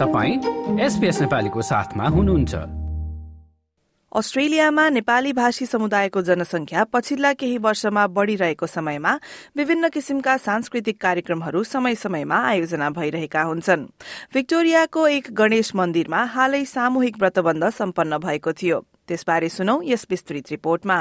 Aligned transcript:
तपाईँ 0.00 0.36
एसपिएस 0.80 1.20
नेपालीको 1.20 1.62
साथमा 1.62 2.08
हुनुहुन्छ। 2.08 2.54
अस्ट्रेलियामा 4.16 4.88
नेपाली 4.88 5.32
भाषी 5.32 5.66
समुदायको 5.66 6.22
जनसंख्या 6.22 6.84
पछिल्ला 6.84 7.32
केही 7.32 7.58
वर्षमा 7.58 8.06
बढ़िरहेको 8.06 8.66
समयमा 8.66 9.20
विभिन्न 9.56 9.88
किसिमका 9.88 10.36
सांस्कृतिक 10.36 11.00
कार्यक्रमहरू 11.00 11.64
समय 11.64 11.94
समयमा 11.94 12.36
आयोजना 12.36 12.90
भइरहेका 12.90 13.42
हुन्छन्। 13.42 13.86
विक्टोरियाको 14.34 15.06
एक 15.06 15.32
गणेश 15.32 15.74
मन्दिरमा 15.74 16.24
हालै 16.24 16.64
सामूहिक 16.64 17.16
व्रतबन्ध 17.18 17.68
सम्पन्न 17.70 18.18
भएको 18.18 18.52
थियो। 18.52 18.80
त्यसबारे 19.08 19.48
सुनौ 19.48 19.80
यस 19.84 20.06
विस्तृत 20.10 20.44
रिपोर्टमा। 20.50 20.98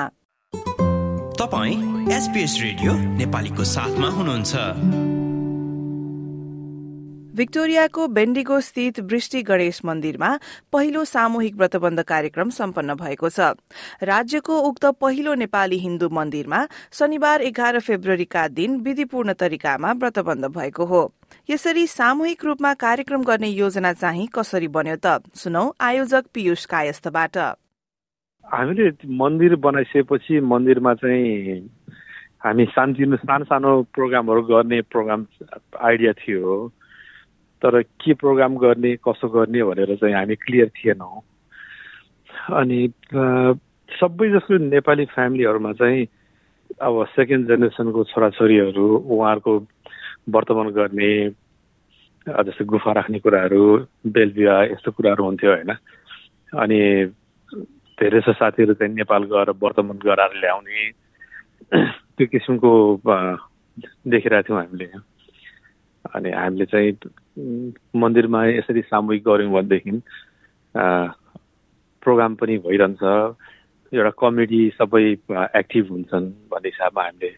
तपाईँ 1.39 1.75
एसपिएस 2.12 2.59
रेडियो 2.62 2.93
नेपालीको 2.93 3.64
साथमा 3.64 4.07
हुनुहुन्छ। 4.07 5.14
विक्टोरियाको 7.36 8.08
बेन्डिगो 8.08 8.60
स्थित 8.62 9.00
वृष्टि 9.12 9.42
गणेश 9.44 9.80
मन्दिरमा 9.86 10.30
पहिलो 10.72 11.04
सामूहिक 11.06 11.56
व्रतबन्ध 11.56 12.02
कार्यक्रम 12.04 12.50
सम्पन्न 12.50 12.93
भएको 12.96 13.30
छ। 13.30 13.39
राज्यको 14.02 14.60
उक्त 14.70 14.86
पहिलो 15.02 15.34
नेपाली 15.36 15.78
हिन्दू 15.78 16.10
मन्दिरमा 16.10 16.60
शनिबार 16.92 17.42
एघार 17.42 17.79
फेब्रुअरीका 17.79 18.48
दिन 18.56 18.79
विधिपूर्ण 18.82 19.34
तरिकामा 19.34 19.92
व्रतबन्ध 20.00 20.46
भएको 20.56 20.86
हो। 20.86 21.02
यसरी 21.50 21.86
सामूहिक 21.90 22.46
रूपमा 22.46 22.74
कार्यक्रम 22.79 23.24
गर्ने 23.24 23.50
योजना 23.50 23.93
चाहिँ 23.93 24.28
कसरी 24.32 24.68
बन्यो 24.71 24.96
त? 24.96 25.20
सुनौ 25.36 25.65
आयोजक 25.82 26.24
पीयूष 26.34 26.65
कायस्थबाट। 26.65 27.38
हामीले 28.46 28.88
मन्दिर 29.12 29.56
बनाइसकेपछि 29.60 30.40
मन्दिरमा 30.40 30.93
चाहिँ 31.04 31.60
हामी 32.45 32.66
सानो 32.72 33.44
सानो 33.44 33.72
प्रोग्रामहरू 33.92 34.42
गर्ने 34.48 34.81
प्रोग्राम 34.88 35.26
आइडिया 35.81 36.12
थियो। 36.14 36.72
तर 37.66 37.81
के 37.81 38.14
प्रोग्राम 38.14 38.58
गर्ने 38.61 38.95
कसो 39.02 39.28
गर्ने 39.33 39.64
भनेर 39.66 39.95
चाहिँ 39.97 40.16
हामी 40.16 40.36
क्लियर 40.38 40.69
थिएनौँ। 40.78 41.22
अनि 42.53 42.80
सबै 43.90 44.28
जस्तो 44.30 44.58
नेपाली 44.70 45.06
फ्यामिलीहरूमा 45.09 45.72
चाहिँ 45.81 46.06
अब 46.81 46.94
सेकेन्ड 47.16 47.48
जेनेरेसनको 47.48 48.03
छोराछोरीहरू 48.14 48.86
उहाँहरूको 48.86 49.53
वर्तमान 50.36 50.70
गर्ने 50.78 51.09
जस्तै 52.28 52.66
गुफा 52.66 52.92
राख्ने 52.92 53.20
कुराहरू 53.25 53.64
बेलबिहा 54.14 54.62
यस्तो 54.64 54.92
कुराहरू 54.92 55.23
हुन्थ्यो 55.25 55.52
होइन। 55.52 55.72
अनि 56.53 56.80
धेरै 57.97 58.20
जस्तो 58.20 58.34
साथीहरू 58.34 58.73
चाहिँ 58.78 58.94
नेपाल 58.94 59.23
गएर 59.34 59.50
वर्तमान 59.58 59.97
गराएर 60.06 60.34
ल्याउने 60.38 60.81
त्यो 62.18 62.25
किसिमको 62.30 62.72
देखिरहेको 64.14 64.47
थियौँ 64.47 64.62
हामीले। 64.62 64.88
अनि 66.06 66.30
हामीले 66.31 66.66
चाहिँ 66.66 66.92
मन्दिरमा 67.38 68.45
यसरी 68.45 68.81
सामूहिक 68.81 69.23
गऱ्यौँ 69.28 69.52
भनेदेखि 69.52 69.91
प्रोग्राम 72.03 72.36
पनि 72.36 72.58
भइरहन्छ। 72.66 73.03
एउटा 73.94 74.11
कमेडी 74.19 74.61
सबै 74.80 75.03
एक्टिभ 75.31 75.86
हुन्छन् 75.91 76.28
भन्ने 76.52 76.69
हिसाबमा 76.69 77.03
हामीले 77.03 77.31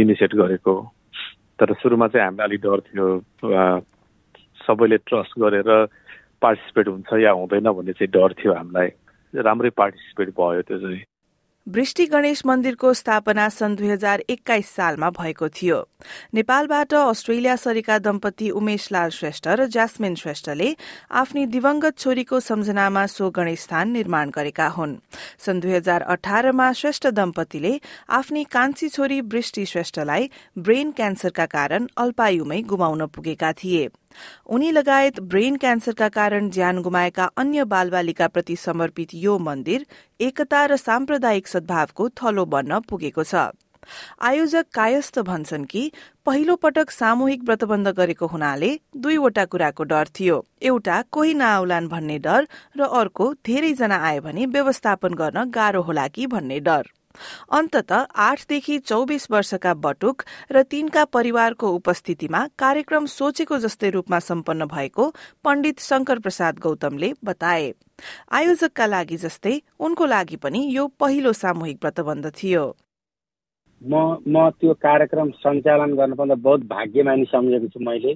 इनिसिएट 0.00 0.32
गरेको। 0.34 0.74
तर 1.60 1.74
सुरुमा 1.80 2.06
चाहिँ 2.08 2.24
हामीलाई 2.26 2.46
अलिक 2.46 2.60
डर 2.60 2.80
थियो 2.88 3.06
सबैले 4.66 4.96
ट्रस्ट 5.06 5.32
गरेर 5.38 5.70
पार्टिसिपेट 6.42 6.88
हुन्छ 6.88 7.12
या 7.22 7.30
हुँदैन 7.30 7.68
भन्ने 7.70 7.92
चाहिँ 7.92 8.10
डर 8.10 8.32
थियो 8.38 8.52
हामीलाई। 8.54 8.88
राम्रै 9.34 9.70
पार्टिसिपेट 9.70 10.28
भयो 10.38 10.62
त्यो 10.62 10.78
चाहिँ। 10.78 11.02
वृष्टि 11.66 12.04
गणेश 12.06 12.42
मन्दिरको 12.46 12.92
स्थापना 12.94 13.48
सन् 13.48 13.76
दुई 13.76 13.88
हजार 13.88 14.20
एक्काइस 14.20 14.68
सालमा 14.68 15.08
भएको 15.10 15.48
थियो। 15.48 15.78
नेपालबाट 16.34 16.94
अस्ट्रेलिया 16.94 17.56
सरेका 17.56 17.98
दम्पति 17.98 18.50
उमेश 18.50 18.92
लाल 18.92 19.10
श्रेष्ठ 19.10 19.48
र 19.48 19.66
ज्यास्मिन 19.66 20.14
श्रेष्ठले 20.14 20.76
आफ्नी 21.10 21.46
दिवंगत 21.46 21.98
छोरीको 21.98 22.40
सम्झनामा 22.40 23.06
सो 23.06 23.30
गणेश 23.30 23.60
स्थान 23.60 23.90
निर्माण 23.90 24.30
गरेका 24.30 24.68
हुन्। 24.68 24.96
सन् 25.38 25.60
दुई 25.60 25.72
हजार 25.72 26.02
अठारमा 26.02 26.72
श्रेष्ठ 26.72 27.06
दम्पतिले 27.06 27.80
आफ्नी 28.10 28.44
कान्छी 28.44 28.88
छोरी 28.88 29.20
वृष्टि 29.20 29.66
श्रेष्ठलाई 29.66 30.30
ब्रेन 30.58 30.90
क्यान्सरका 30.92 31.46
कारण 31.46 31.88
अल्पायुमै 31.96 32.62
गुमाउन 32.62 33.06
पुगेका 33.06 33.52
थिए। 33.52 33.88
उनी 34.46 34.70
लगायत 34.70 35.20
ब्रेन 35.20 35.56
क्यान्सरका 35.56 36.08
कारण 36.10 36.50
ज्यान 36.50 36.80
गुमाएका 36.82 37.24
अन्य 37.36 37.64
बालबालिकाप्रति 37.64 38.56
समर्पित 38.56 39.14
यो 39.14 39.38
मन्दिर 39.40 39.86
एकता 40.20 40.64
र 40.66 40.76
साम्प्रदायिक 40.76 41.48
सद्भावको 41.48 42.08
थलो 42.22 42.44
बन्न 42.46 42.80
पुगेको 42.88 43.24
छ। 43.24 43.50
आयोजक 44.22 44.66
कायस्थ 44.74 45.18
भन्छन् 45.20 45.64
कि 45.64 45.90
पहिलो 46.26 46.54
पटक 46.56 46.90
सामूहिक 46.90 47.42
व्रतबन्ध 47.44 47.88
गरेको 47.88 48.26
हुनाले 48.26 48.70
दुईवटा 48.96 49.44
कुराको 49.44 49.84
डर 49.84 50.08
थियो। 50.16 50.44
एउटा 50.62 51.00
कोही 51.12 51.34
नआउलान् 51.34 51.88
भन्ने 51.88 52.18
डर 52.18 52.48
र 52.76 52.88
अर्को 53.00 53.32
धेरैजना 53.46 53.96
आए 54.00 54.20
भने 54.20 54.46
व्यवस्थापन 54.46 55.14
गर्न 55.14 55.44
गाह्रो 55.50 55.82
होला 55.82 56.06
कि 56.08 56.26
भन्ने 56.26 56.60
डर। 56.60 56.88
अन्तत 57.52 57.92
आठदेखि 57.92 58.78
चौबिस 58.78 59.30
वर्षका 59.30 59.74
बटुक 59.74 60.22
र 60.52 60.62
तीनका 60.62 61.04
परिवारको 61.04 61.68
उपस्थितिमा 61.70 62.46
कार्यक्रम 62.58 63.06
सोचेको 63.06 63.58
जस्तै 63.58 63.90
रूपमा 63.90 64.18
सम्पन्न 64.18 64.66
भएको 64.66 65.10
पण्डित 65.44 65.80
शंकर 65.80 66.18
प्रसाद 66.18 66.58
गौतमले 66.58 67.12
बताए। 67.24 67.72
आयोजकका 68.32 68.86
लागि 68.86 69.16
जस्तै 69.16 69.60
उनको 69.80 70.06
लागि 70.06 70.36
पनि 70.36 70.66
यो 70.76 70.86
पहिलो 71.00 71.32
सामूहिक 71.32 71.78
व्रतबन्ध 71.82 72.32
थियो। 72.42 72.64
म 73.82 73.94
म 74.28 74.48
त्यो 74.60 74.74
कार्यक्रम 74.80 75.30
सञ्चालन 75.42 75.94
गर्नुपर्दा 75.94 76.34
बहुत 76.34 76.60
भाग्यमानी 76.66 77.24
सम्झेको 77.24 77.68
छु 77.68 77.80
मैले। 77.84 78.12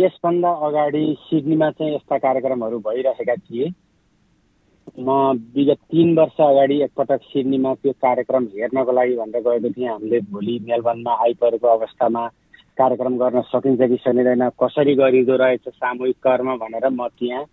यसभन्दा 0.00 0.50
अगाडि 0.66 1.04
सिडनीमा 1.20 1.70
चाहिँ 1.70 1.94
यस्ता 1.94 2.18
कार्यक्रमहरू 2.18 2.78
भइरहेका 2.78 3.34
थिए। 3.34 3.66
म 4.98 5.10
विगत 5.56 5.78
तिन 5.90 6.14
वर्ष 6.18 6.40
अगाडि 6.40 6.76
एकपटक 6.82 7.20
सिडनीमा 7.24 7.72
त्यो 7.74 7.92
कार्यक्रम 8.04 8.44
हेर्नको 8.54 8.92
लागि 8.92 9.14
भनेर 9.16 9.42
गएको 9.42 9.70
थिएँ। 9.70 9.88
हामीले 9.88 10.20
भोलि 10.32 10.58
मेलबर्नमा 10.68 11.12
आइपरेको 11.24 11.68
अवस्थामा 11.68 12.26
कार्यक्रम 12.78 13.16
गर्न 13.18 13.40
सकिन्छ 13.52 13.80
कि 13.80 13.96
सकिँदैन 13.96 14.48
कसरी 14.62 14.94
गरिँदो 14.94 15.36
रहेछ 15.36 15.68
सामूहिक 15.68 16.16
कर्म 16.26 16.56
भनेर 16.58 16.88
म 16.90 17.08
त्यहाँ 17.18 17.44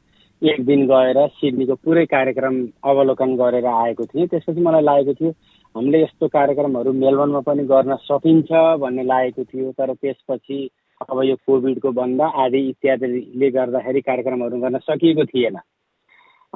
एक 0.42 0.66
दिन 0.66 0.86
गएर 0.88 1.20
सिडनीको 1.38 1.76
पुरै 1.86 2.06
कार्यक्रम 2.06 2.56
अवलोकन 2.86 3.36
गरेर 3.36 3.66
आएको 3.66 4.06
थिएँ। 4.06 4.28
त्यसपछि 4.28 4.62
मलाई 4.62 4.82
लागेको 4.82 5.14
थियो 5.14 5.32
हामीले 5.76 6.02
यस्तो 6.04 6.28
कार्यक्रमहरू 6.28 6.92
मेलबर्नमा 6.94 7.40
पनि 7.48 7.64
गर्न 7.72 7.96
सकिन्छ 8.02 8.52
भन्ने 8.82 9.04
लागेको 9.04 9.44
थियो। 9.44 9.72
तर 9.72 9.94
त्यसपछि 9.94 10.60
अब 11.02 11.24
यो 11.24 11.36
कोभिडको 11.46 11.92
बन्द 11.92 12.22
आदि 12.22 12.60
इत्यादिले 12.70 13.50
गर्दाखेरि 13.52 14.02
कार्यक्रमहरू 14.02 14.58
गर्न 14.62 14.78
सकिएको 14.90 15.26
थिएन। 15.26 15.58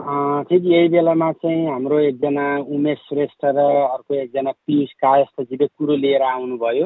ठिक 0.02 0.64
यही 0.66 0.88
बेलामा 0.90 1.32
चाहिँ 1.32 1.66
हाम्रो 1.68 1.98
एकजना 2.00 2.46
उमेश 2.76 2.98
श्रेष्ठ 3.10 3.46
र 3.46 3.66
अर्को 3.86 4.14
एकजना 4.16 4.52
पियुष 4.52 4.92
कायस्थजीले 5.02 5.68
कुरो 5.68 5.96
लिएर 5.96 6.22
आउनुभयो। 6.22 6.86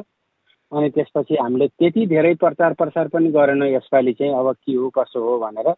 अनि 0.72 0.90
त्यसपछि 0.90 1.36
हामीले 1.42 1.68
त्यति 1.68 2.06
धेरै 2.08 2.34
प्रचार 2.44 2.74
प्रसार 2.74 3.08
पनि 3.14 3.30
गरेनौँ 3.32 3.68
यसपालि 3.68 4.14
चाहिँ 4.14 4.34
अब 4.34 4.52
के 4.56 4.74
हो 4.76 4.90
कसो 4.98 5.24
हो 5.24 5.38
भनेर। 5.40 5.72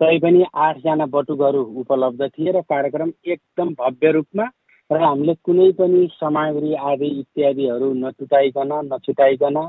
तैपनि 0.00 0.44
आठजना 0.54 1.06
बटुकहरू 1.12 1.62
उपलब्ध 1.80 2.22
थिए 2.28 2.52
र 2.52 2.60
कार्यक्रम 2.72 3.12
एकदम 3.26 3.74
भव्य 3.80 4.12
रूपमा 4.12 4.48
र 4.90 5.02
हामीले 5.02 5.34
कुनै 5.44 5.70
पनि 5.80 6.08
सामग्री 6.14 6.74
आदि 6.92 7.08
इत्यादिहरू 7.20 7.92
नटुटाइकन 8.00 8.72
नछुटाइकन 8.92 9.60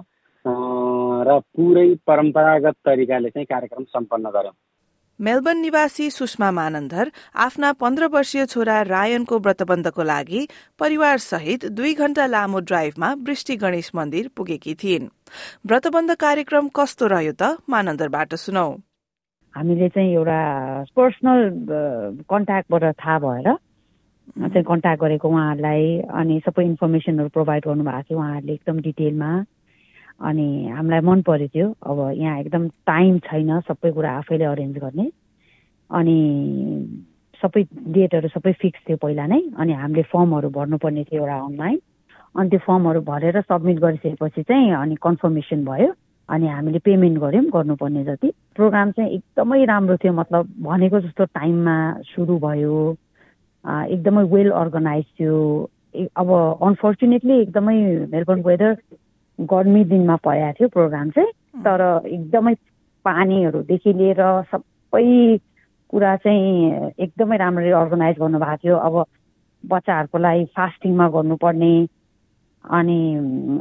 र 1.27 1.39
पुरै 1.55 1.87
परम्परागत 2.07 2.75
तरिकाले 2.85 3.29
चाहिँ 3.29 3.45
कार्यक्रम 3.45 3.83
सम्पन्न 3.83 4.29
गऱ्यौँ। 4.29 4.57
मेलबर्न 5.19 5.57
निवासी 5.59 6.09
सुषमा 6.09 6.49
मानन्धर 6.51 7.09
आफ्ना 7.45 7.71
पन्ध्र 7.75 8.07
वर्षीय 8.07 8.45
छोरा 8.45 8.81
रायनको 8.87 9.39
व्रतबन्धको 9.39 10.03
लागि 10.03 10.47
परिवार 10.79 11.17
सहित 11.19 11.65
दुई 11.75 11.93
घण्टा 11.93 12.25
लामो 12.25 12.59
ड्राइभमा 12.63 13.09
वृष्टि 13.27 13.55
गणेश 13.63 13.91
मन्दिर 13.95 14.29
पुगेकी 14.37 14.73
थिइन्। 14.79 15.09
व्रतबन्ध 15.67 16.15
कार्यक्रम 16.23 16.67
कस्तो 16.71 17.07
रह्यो 17.11 17.33
त 17.35 17.43
मानन्दरबाट 17.67 18.35
सुनौ। 18.35 18.69
हामीले 19.53 19.89
चाहिँ 19.91 20.13
एउटा 20.15 20.39
पर्सनल 20.95 21.39
कन्ट्याक्टबाट 22.31 22.83
थाहा 23.03 23.19
भएर 23.19 23.47
चाहिँ 24.39 24.63
कन्ट्याक्ट 24.63 25.01
गरेको 25.03 25.27
उहाँहरूलाई 25.27 25.85
अनि 26.15 26.41
सबै 26.47 26.63
इन्फर्मेसनहरू 26.63 27.29
प्रोभाइड 27.35 27.65
गर्नुभएको 27.67 28.03
थियो 28.07 28.19
उहाँहरूले 28.19 28.53
एकदम 28.53 28.79
डिटेलमा। 28.87 29.31
अनि 30.21 30.47
हामीलाई 30.67 30.99
मन 30.99 31.21
पऱ्यो 31.27 31.47
त्यो 31.47 31.67
अब 31.83 31.99
यहाँ 32.15 32.39
एकदम 32.39 32.67
टाइम 32.87 33.19
छैन 33.27 33.59
सबै 33.67 33.91
कुरा 33.91 34.11
आफैले 34.17 34.45
अरेन्ज 34.45 34.77
गर्ने। 34.77 35.09
अनि 35.89 36.17
सबै 37.41 37.63
डेटहरू 37.95 38.27
सबै 38.27 38.51
फिक्स 38.61 38.79
थियो 38.87 38.97
पहिला 38.97 39.25
नै। 39.27 39.41
अनि 39.57 39.73
हामीले 39.73 40.03
फर्महरू 40.11 40.49
भर्नुपर्ने 40.49 41.03
थियो 41.03 41.21
एउटा 41.21 41.37
अनलाइन 41.39 41.79
अनि 42.35 42.49
त्यो 42.49 42.59
फर्महरू 42.67 43.01
भरेर 43.01 43.41
सब्मिट 43.41 43.79
गरिसकेपछि 43.79 44.43
चाहिँ 44.43 44.71
अनि 44.75 44.95
कन्फर्मेसन 45.01 45.65
भयो। 45.65 45.93
अनि 46.29 46.47
हामीले 46.47 46.79
पेमेन्ट 46.85 47.17
गऱ्यौँ 47.19 47.45
गर्नुपर्ने 47.55 48.03
जति। 48.05 48.31
प्रोग्राम 48.55 48.91
चाहिँ 48.91 49.11
एकदमै 49.11 49.65
राम्रो 49.65 49.97
थियो। 49.97 50.13
मतलब 50.13 50.47
भनेको 50.61 50.99
जस्तो 51.01 51.25
टाइममा 51.25 51.75
सुरु 52.11 52.37
भयो। 52.39 52.75
एकदमै 53.65 54.23
वेल 54.33 54.49
अर्गनाइज 54.51 55.05
थियो। 55.19 55.37
अब 56.21 56.29
अनफर्चुनेटली 56.61 57.39
एकदमै 57.41 57.77
मेलबर्न 58.13 58.41
वेदर 58.45 58.73
गर्मी 59.39 59.83
दिनमा 59.85 60.15
परेको 60.23 60.53
थियो 60.59 60.67
प्रोग्राम 60.69 61.09
चाहिँ। 61.09 61.31
तर 61.63 61.81
एकदमै 62.05 62.53
पानीहरूदेखि 63.05 63.93
लिएर 63.93 64.21
सब 64.51 64.63
कुरा 65.89 66.15
चाहिँ 66.15 66.91
एकदमै 66.99 67.37
राम्ररी 67.37 67.71
अर्गनाइज 67.71 68.15
गर्नुभएको 68.19 68.57
थियो। 68.63 68.75
अब 68.77 69.05
बच्चाहरूको 69.63 70.17
लागि 70.17 70.45
फास्टिङमा 70.57 71.07
गर्नुपर्ने 71.09 71.73
अनि 72.65 72.99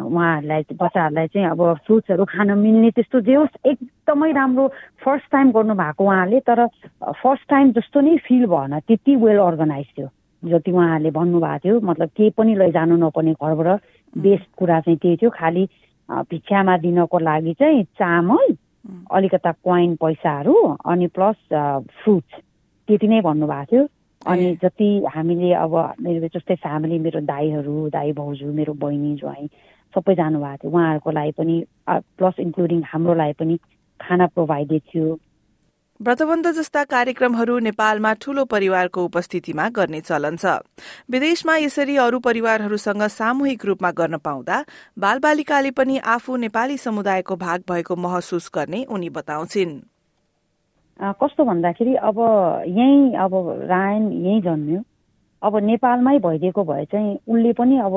उहाँहरूलाई 0.05 0.63
बच्चाहरूलाई 0.75 1.27
चाहिँ 1.27 1.49
अब 1.49 1.61
फ्रुट्सहरू 1.87 2.25
खान 2.25 2.51
मिल्ने 2.59 2.91
त्यस्तो 2.91 3.21
जे 3.21 3.35
होस् 3.35 3.57
एकदमै 3.67 4.33
राम्रो 4.33 4.69
फर्स्ट 5.05 5.31
टाइम 5.33 5.51
गर्नुभएको 5.53 6.05
उहाँले। 6.05 6.41
तर 6.41 6.67
फर्स्ट 7.23 7.49
टाइम 7.49 7.73
जस्तो 7.73 8.01
नै 8.01 8.17
फिल 8.27 8.47
भएन 8.47 8.79
त्यति 8.79 9.17
वेल 9.17 9.39
अर्गनाइज 9.39 9.87
थियो। 9.99 10.09
जति 10.43 10.71
उहाँहरूले 10.71 11.11
भन्नुभएको 11.11 11.59
थियो 11.65 11.81
मतलब 11.81 12.09
केही 12.17 12.31
पनि 12.37 12.55
लैजानु 12.55 12.97
नपर्ने 12.97 13.33
घरबाट 13.33 13.81
बेस्ट 14.19 14.49
कुरा 14.59 14.81
चाहिँ 14.81 14.99
त्यही 14.99 15.17
थियो। 15.17 15.31
खालि 15.31 15.69
भिक्षामा 16.31 16.77
दिनको 16.85 17.19
लागि 17.19 17.53
चाहिँ 17.61 17.85
चामल 17.99 18.57
अलिकता 19.13 19.53
कोइन 19.65 19.95
पैसाहरू 20.03 20.55
अनि 20.91 21.07
प्लस 21.17 21.37
फ्रुट्स 22.03 22.41
त्यति 22.89 23.09
नै 23.09 23.21
भन्नुभएको 23.21 23.65
थियो। 23.73 23.87
अनि 24.27 24.47
जति 24.63 24.89
हामीले 25.15 25.53
अब 25.55 25.75
मेरो 26.03 26.29
जस्तै 26.35 26.55
फ्यामिली 26.65 26.99
मेरो 26.99 27.21
दाईहरू 27.23 27.89
दाई 27.95 28.13
भाउजू 28.13 28.53
मेरो 28.53 28.73
बहिनी 28.75 29.15
ज्वाइँ 29.17 29.47
सबै 29.95 30.15
जानुभएको 30.15 30.57
थियो। 30.63 30.71
उहाँहरूको 30.73 31.11
लागि 31.11 31.33
पनि 31.39 31.57
प्लस 31.89 32.41
इन्क्लुडिङ 32.41 32.83
हाम्रो 32.93 33.15
लागि 33.15 33.33
पनि 33.39 33.57
खाना 34.01 34.27
प्रोभाइडेड 34.35 34.83
थियो। 34.95 35.07
व्रतबन्ध 36.01 36.47
जस्ता 36.55 36.83
कार्यक्रमहरू 36.85 37.59
नेपालमा 37.59 38.13
ठूलो 38.23 38.45
परिवारको 38.45 39.05
उपस्थितिमा 39.05 39.69
गर्ने 39.77 40.01
चलन 40.01 40.37
छ। 40.37 40.63
विदेशमा 41.11 41.57
यसरी 41.59 41.97
अरू 41.99 42.19
परिवारहरूसँग 42.23 43.03
सामूहिक 43.11 43.65
रूपमा 43.67 43.91
गर्न 43.99 44.17
पाउँदा 44.23 44.57
बालबालिकाले 44.95 45.71
पनि 45.75 45.99
आफू 45.99 46.37
नेपाली 46.39 46.77
समुदायको 46.79 47.37
भाग 47.37 47.63
भएको 47.67 47.97
महसुस 47.99 48.51
गर्ने 48.55 48.85
उनी 48.87 49.11
बताउँछिन्। 49.11 49.75
कस्तो 51.19 51.45
भन्दाखेरि 51.45 51.95
अब 51.99 52.19
यहीँ 52.69 53.19
अब 53.19 53.35
रायन 53.67 54.13
यहीँ 54.13 54.41
जन्मियो। 54.47 54.81
अब 55.43 55.57
नेपालमै 55.67 56.19
भइदिएको 56.23 56.65
भए 56.65 56.85
चाहिँ 56.95 57.15
उसले 57.27 57.53
पनि 57.59 57.79
अब 57.83 57.95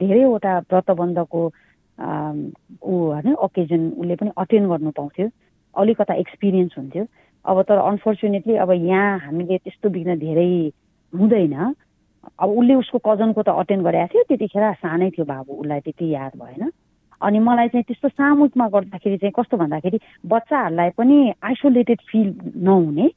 धेरैवटा 0.00 0.58
व्रतबन्धको 0.72 1.42
ऊ 1.44 2.94
होइन 3.12 3.34
ओकेजन 3.44 3.82
उसले 4.00 4.16
पनि 4.16 4.30
अटेन्ड 4.40 4.68
गर्नु 4.68 4.90
पाउँथ्यो। 4.96 5.28
अलिकता 5.76 6.14
एक्सपिरियन्स 6.14 6.78
हुन्थ्यो। 6.78 7.04
अब 7.44 7.62
तर 7.68 7.78
अनफर्चुनेटली 7.78 8.56
अब 8.56 8.70
यहाँ 8.70 9.18
हामीले 9.18 9.58
त्यस्तो 9.58 9.88
बिघ्न 9.90 10.18
धेरै 10.18 10.70
हुँदैन। 11.12 11.54
अब 12.38 12.48
उसले 12.48 12.74
उसको 12.74 12.98
कजनको 13.06 13.42
त 13.42 13.48
अटेन्ड 13.48 13.82
गरेको 13.82 14.06
थियो 14.12 14.22
त्यतिखेर 14.28 14.64
सानै 14.78 15.10
थियो 15.10 15.24
बाबु 15.26 15.52
उसलाई 15.52 15.80
त्यति 15.80 16.06
याद 16.14 16.32
भएन। 16.38 16.70
अनि 17.20 17.38
मलाई 17.38 17.68
चाहिँ 17.68 17.84
त्यस्तो 17.86 18.08
सामूहिकमा 18.08 18.66
गर्दाखेरि 18.68 19.16
चाहिँ 19.18 19.34
कस्तो 19.38 19.56
भन्दाखेरि 19.56 19.98
बच्चाहरूलाई 20.26 20.90
पनि 20.98 21.18
आइसोलेटेड 21.42 22.00
फिल 22.10 22.28
नहुने। 22.62 23.10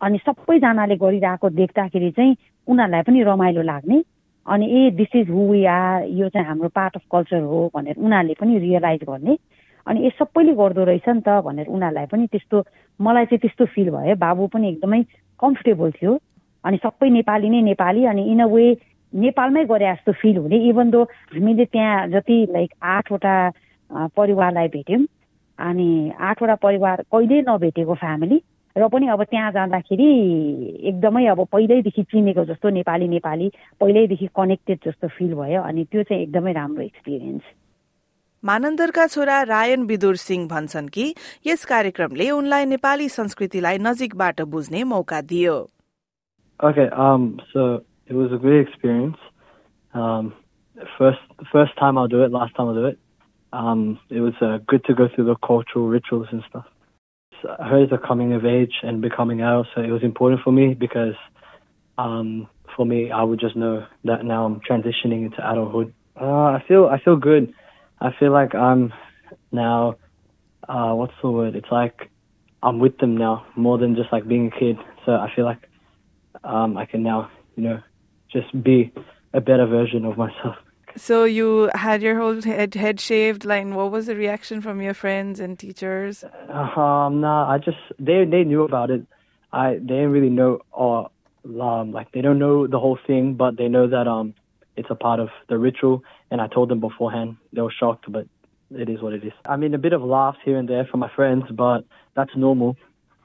अनि 0.00 0.18
सबैजनाले 0.24 0.96
गरिरहेको 0.96 1.48
देख्दाखेरि 1.60 2.10
चाहिँ 2.16 2.36
उनीहरूलाई 2.68 3.02
पनि 3.04 3.22
रमाइलो 3.28 3.62
लाग्ने। 3.62 4.02
अनि 4.46 4.66
ए 4.72 4.90
this 4.96 5.12
is 5.16 5.30
who 5.30 5.42
we 5.52 5.64
are 5.68 6.08
यो 6.08 6.28
चाहिँ 6.28 6.46
हाम्रो 6.48 6.68
पार्ट 6.72 6.96
अफ 6.96 7.04
कल्चर 7.12 7.40
हो 7.44 7.60
भनेर 7.76 7.96
उनीहरूले 8.00 8.34
पनि 8.40 8.58
रियलाइज 8.58 9.00
गर्ने। 9.04 9.36
अनि 9.86 10.06
ए 10.06 10.10
सबैले 10.18 10.52
गर्दो 10.60 10.84
रहेछ 10.84 11.08
नि 11.08 11.22
त 11.26 11.40
भनेर 11.46 11.66
उनीहरूलाई 11.68 12.06
पनि 12.12 12.26
त्यस्तो 12.32 12.58
मलाई 13.00 13.24
चाहिँ 13.30 13.40
त्यस्तो 13.40 13.64
फिल 13.74 13.90
भयो। 13.90 14.16
बाबु 14.16 14.46
पनि 14.52 14.68
एकदमै 14.68 15.02
कम्फर्टेबल 15.40 15.90
थियो। 15.98 16.12
अनि 16.64 16.76
सबै 16.84 17.08
नेपाली 17.10 17.48
नै 17.48 17.60
नेपाली 17.70 18.04
अनि 18.12 18.22
इन 18.32 18.40
अ 18.40 18.46
वे 18.52 18.64
नेपालमै 19.12 19.64
गरे 19.64 19.86
जस्तो 19.92 20.12
फिल 20.20 20.36
हुने। 20.36 20.56
इभन 20.68 20.90
दो 20.90 21.02
हामीले 21.32 21.64
त्यहाँ 21.64 22.06
जति 22.08 22.36
लाइक 22.52 22.70
आठवटा 22.82 23.34
परिवारलाई 24.16 24.68
भेट्यौँ 24.68 25.02
अनि 25.58 25.88
आठवटा 26.20 26.54
परिवार 26.62 27.02
कहिल्यै 27.12 27.42
नभेटेको 27.48 27.94
फ्यामिली 27.94 28.38
र 28.76 28.86
पनि 28.88 29.06
अब 29.10 29.22
त्यहाँ 29.24 29.50
जाँदाखेरि 29.52 30.06
एकदमै 30.88 31.26
अब 31.26 31.40
पहिल्यैदेखि 31.52 32.02
चिनेको 32.02 32.44
जस्तो 32.44 32.68
नेपाली 32.70 33.08
नेपाली 33.08 33.50
पहिल्यैदेखि 33.80 34.26
कनेक्टेड 34.36 34.78
जस्तो 34.86 35.08
फिल 35.16 35.34
भयो। 35.34 35.62
अनि 35.62 35.84
त्यो 35.90 36.02
चाहिँ 36.02 36.22
एकदमै 36.22 36.52
राम्रो 36.52 36.82
एक्सपिरियन्स 36.82 37.42
मानन्दरका 38.45 39.05
छोरा 39.07 39.41
रायन 39.49 39.83
विदुर 39.91 40.15
सिंह 40.23 40.47
भन्छन् 40.47 40.89
कि 40.95 41.13
यस 41.47 41.65
कार्यक्रमले 41.65 42.29
उनलाई 42.31 42.65
नेपाली 42.73 43.09
संस्कृतिलाई 43.09 43.77
नजिकबाट 43.87 44.41
बुझ्ने 44.55 44.83
मौका 44.95 45.21
दियो 45.31 45.57
Okay, 46.63 46.87
um, 47.05 47.41
so 47.51 47.83
it 48.07 48.13
was 48.13 48.31
a 48.31 48.37
great 48.37 48.61
experience. 48.65 49.17
Um, 49.93 50.33
first, 50.97 51.19
first 51.51 51.75
time 51.77 51.97
I'll 51.97 52.07
do 52.07 52.23
it. 52.23 52.31
Last 52.31 52.55
time 52.55 52.69
I'll 52.69 52.75
do 52.75 52.85
it. 52.85 52.97
Um, 53.51 53.99
it 54.09 54.21
was 54.21 54.33
uh, 54.41 54.59
good 54.65 54.85
to 54.85 54.93
go 54.93 55.07
through 55.13 55.25
the 55.25 55.35
cultural 55.47 55.87
rituals 55.87 56.27
and 56.31 56.43
stuff. 56.49 56.65
So 57.41 57.55
I 57.59 57.67
heard 57.67 57.83
it's 57.83 57.91
a 57.91 58.07
coming 58.07 58.33
of 58.33 58.45
age 58.45 58.75
and 58.83 59.01
becoming 59.01 59.41
adult, 59.41 59.67
so 59.75 59.81
it 59.81 59.89
was 59.89 60.03
important 60.03 60.41
for 60.43 60.51
me 60.51 60.73
because 60.73 61.15
um, 61.97 62.47
for 62.75 62.85
me, 62.85 63.11
I 63.11 63.23
would 63.23 63.39
just 63.39 63.55
know 63.55 63.85
that 64.03 64.25
now 64.25 64.45
I'm 64.45 64.59
transitioning 64.61 65.25
into 65.25 65.37
adulthood. 65.39 65.93
Uh, 66.19 66.25
I 66.25 66.63
feel 66.67 66.87
I 66.87 66.99
feel 66.99 67.15
good. 67.15 67.53
I 68.00 68.10
feel 68.18 68.32
like 68.32 68.54
I'm 68.54 68.92
now. 69.52 69.96
Uh, 70.68 70.92
what's 70.94 71.14
the 71.22 71.30
word? 71.30 71.56
It's 71.56 71.70
like 71.70 72.10
I'm 72.62 72.78
with 72.78 72.98
them 72.98 73.16
now 73.16 73.46
more 73.56 73.78
than 73.78 73.96
just 73.96 74.12
like 74.12 74.28
being 74.28 74.48
a 74.54 74.58
kid. 74.58 74.76
So 75.04 75.12
I 75.12 75.32
feel 75.34 75.44
like 75.44 75.68
um, 76.44 76.76
I 76.76 76.86
can 76.86 77.02
now, 77.02 77.30
you 77.56 77.64
know, 77.64 77.82
just 78.30 78.62
be 78.62 78.92
a 79.32 79.40
better 79.40 79.66
version 79.66 80.04
of 80.04 80.16
myself. 80.16 80.56
So 80.96 81.24
you 81.24 81.70
had 81.74 82.02
your 82.02 82.18
whole 82.18 82.42
head, 82.42 82.74
head 82.74 83.00
shaved. 83.00 83.44
Like, 83.44 83.66
what 83.66 83.90
was 83.90 84.06
the 84.06 84.16
reaction 84.16 84.60
from 84.60 84.80
your 84.80 84.94
friends 84.94 85.38
and 85.38 85.58
teachers? 85.58 86.24
Um, 86.48 87.20
nah, 87.20 87.48
I 87.48 87.58
just 87.58 87.78
they 87.98 88.24
they 88.24 88.44
knew 88.44 88.62
about 88.62 88.90
it. 88.90 89.06
I 89.52 89.74
they 89.74 89.78
didn't 89.78 90.10
really 90.10 90.30
know 90.30 90.60
or 90.72 91.10
um 91.44 91.92
like 91.92 92.12
they 92.12 92.20
don't 92.20 92.38
know 92.38 92.66
the 92.66 92.78
whole 92.78 92.98
thing, 93.06 93.34
but 93.34 93.56
they 93.56 93.68
know 93.68 93.86
that 93.88 94.08
um 94.08 94.34
it's 94.76 94.90
a 94.90 94.94
part 94.94 95.20
of 95.20 95.28
the 95.48 95.58
ritual 95.58 96.02
And 96.31 96.41
I 96.41 96.47
told 96.47 96.69
them 96.69 96.79
beforehand. 96.79 97.37
They 97.53 97.61
were 97.61 97.73
shocked, 97.79 98.11
but 98.11 98.27
it 98.71 98.89
is 98.89 99.01
what 99.01 99.13
it 99.13 99.23
is. 99.23 99.33
I 99.45 99.55
mean, 99.55 99.73
a 99.73 99.77
bit 99.77 99.93
of 99.93 100.01
laughs 100.03 100.39
here 100.43 100.57
and 100.57 100.67
there 100.67 100.85
from 100.85 100.99
my 100.99 101.09
friends, 101.15 101.43
but 101.51 101.85
that's 102.15 102.35
normal. 102.35 102.77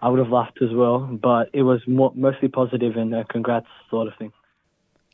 I 0.03 0.09
would 0.09 0.19
have 0.19 0.31
laughed 0.31 0.61
as 0.63 0.73
well, 0.73 0.99
but 0.99 1.51
it 1.53 1.63
was 1.63 1.81
more, 1.87 2.13
mostly 2.15 2.49
positive 2.49 2.97
and 2.97 3.15
uh, 3.15 3.25
congrats 3.29 3.67
sort 3.91 4.09
of 4.09 4.15
thing. 4.19 4.33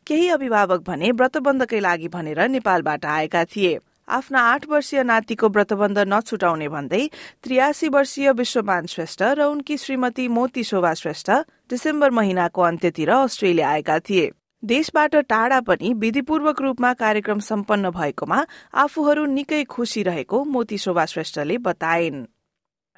केही 0.07 0.27
अभिभावक 0.29 0.81
भने 0.87 1.11
व्रतबन्धकै 1.19 1.79
लागि 1.83 2.07
भनेर 2.07 2.39
नेपालबाट 2.47 3.05
आएका 3.05 3.43
थिए 3.55 3.77
आफ्ना 4.17 4.41
आठ 4.51 4.67
वर्षीय 4.69 5.03
नातिको 5.03 5.47
व्रतबन्ध 5.55 5.99
नछुटाउने 6.13 6.67
भन्दै 6.75 7.01
त्रियासी 7.43 7.87
वर्षीय 7.95 8.31
विश्वमान 8.39 8.85
श्रेष्ठ 8.93 9.23
र 9.39 9.47
उनकी 9.51 9.77
श्रीमती 9.83 10.27
मोती 10.35 10.63
शोभा 10.69 10.93
श्रेष्ठ 11.01 11.31
डिसेम्बर 11.69 12.11
महिनाको 12.19 12.61
अन्त्यतिर 12.71 13.11
अस्ट्रेलिया 13.17 13.69
आएका 13.69 13.99
थिए 14.07 14.29
देशबाट 14.62 15.14
टाढा 15.28 15.60
पनि 15.60 15.92
विधिपूर्वक 15.92 16.60
रूपमा 16.62 16.92
कार्यक्रम 16.94 17.38
सम्पन्न 17.42 17.90
भएकोमा 17.90 18.36
आफूहरू 18.74 19.24
निकै 19.26 19.62
खुशी 19.64 20.02
रहेको 20.02 20.42
मोती 20.44 20.78
शोभा 20.78 21.04
श्रेष्ठले 21.04 21.56
बताइन्। 21.58 22.22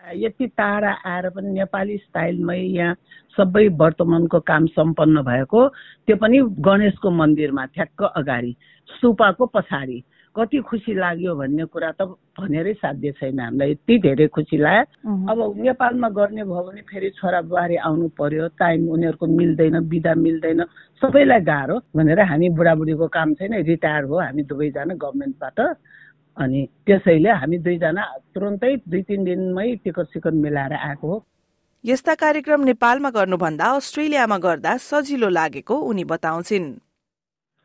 यति 0.02 0.46
टाढा 0.46 0.90
आएर 1.08 1.28
पनि 1.30 1.52
नेपाली 1.52 1.96
स्टाइलमै 1.96 2.58
यहाँ 2.58 2.94
सबै 3.36 3.66
वर्तमानको 3.80 4.40
काम 4.40 4.66
सम्पन्न 4.76 5.22
भएको 5.22 5.68
त्यो 6.04 6.16
पनि 6.16 6.38
गणेशको 6.60 7.10
मन्दिरमा 7.10 7.64
ठ्याक्क 7.72 8.02
अगाडि 8.12 8.54
सुपाको 9.00 9.46
पछाडि। 9.54 9.98
कति 10.36 10.58
खुसी 10.68 10.94
लाग्यो 10.94 11.34
भन्ने 11.34 11.64
कुरा 11.70 11.90
त 11.94 12.02
भनेरै 12.38 12.72
साध्य 12.74 13.12
छैन 13.18 13.40
हामीलाई। 13.40 13.70
यति 13.70 13.98
धेरै 14.02 14.26
खुसी 14.34 14.56
लाग्यो। 14.58 15.14
अब 15.30 15.38
नेपालमा 15.62 16.08
गर्ने 16.10 16.44
भयो 16.44 16.62
भने 16.66 16.80
फेरि 16.90 17.10
छोरा 17.18 17.40
बुहारी 17.46 17.76
आउनु 17.86 18.08
पर्यो 18.18 18.48
टाइम 18.58 18.88
उनीहरूको 18.90 19.26
मिल्दैन 19.26 19.80
बिदा 19.88 20.14
मिल्दैन 20.14 20.64
सबैलाई 21.02 21.40
गाह्रो 21.46 21.76
भनेर 21.96 22.20
हामी 22.20 22.48
बुढाबुढीको 22.58 23.06
काम 23.14 23.34
छैन 23.38 23.54
रिटायर 23.62 24.04
हो 24.04 24.18
हामी 24.20 24.42
दुवैजना 24.42 24.94
गभर्मेन्टबाट। 24.94 25.58
अनि 26.36 26.60
त्यसैले 26.86 27.30
हामी 27.30 27.58
दुईजना 27.62 28.02
तुरन्तै 28.34 28.74
दुई 28.90 29.02
तिन 29.06 29.24
दिनमै 29.24 29.68
टिकट 29.84 30.06
सिकट 30.10 30.34
मिलाएर 30.34 30.72
आएको 30.74 31.06
हो। 31.06 31.24
यस्ता 31.84 32.14
कार्यक्रम 32.14 32.60
नेपालमा 32.64 33.10
गर्नुभन्दा 33.10 33.66
अस्ट्रेलियामा 33.70 34.38
गर्दा 34.38 34.76
सजिलो 34.82 35.28
लागेको 35.28 35.74
उनी 35.90 36.04
बताउँछिन्। 36.04 36.66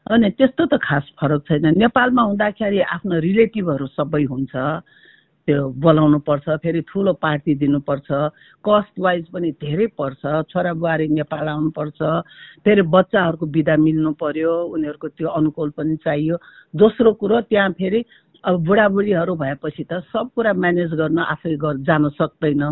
अनि 0.09 0.29
त्यस्तो 0.37 0.65
त 0.65 0.73
खास 0.81 1.05
फरक 1.21 1.41
छैन। 1.47 1.65
नेपालमा 1.77 2.21
हुँदाखेरि 2.21 2.79
आफ्नो 2.81 3.19
रिलेटिभहरू 3.19 3.87
सबै 3.93 4.23
हुन्छ। 4.25 4.55
त्यो 5.47 5.61
बोलाउनु 5.81 6.19
पर्छ 6.25 6.45
फेरि 6.61 6.81
ठुलो 6.89 7.13
पार्टी 7.13 7.55
दिनुपर्छ। 7.61 8.09
कस्ट 8.65 8.93
वाइज 8.99 9.23
पनि 9.33 9.51
धेरै 9.61 9.87
पर्छ। 9.97 10.21
छोरा 10.49 10.73
बुहारी 10.73 11.07
नेपाल 11.13 11.47
आउनुपर्छ। 11.47 11.99
फेरि 12.65 12.81
बच्चाहरूको 12.81 13.45
बिदा 13.45 13.75
मिल्नु 13.77 14.11
पर्यो। 14.17 14.53
उनीहरूको 14.73 15.07
त्यो 15.07 15.27
अनुकूल 15.29 15.69
पनि 15.77 15.95
चाहियो। 16.05 16.37
दोस्रो 16.73 17.13
कुरो 17.13 17.41
त्यहाँ 17.49 17.69
फेरि 17.77 18.01
अब 18.45 18.63
बुढाबुढीहरू 18.65 19.35
भएपछि 19.35 19.83
त 19.83 19.99
सब 20.09 20.29
कुरा 20.35 20.53
म्यानेज 20.53 20.91
गर्न 20.95 21.19
आफै 21.19 21.55
जान 21.83 22.09
सक्दैन। 22.15 22.63